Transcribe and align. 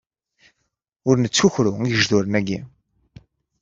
Ur 1.09 1.15
nettkukru 1.17 1.71
igejduren 1.89 2.37
agi. 2.39 2.59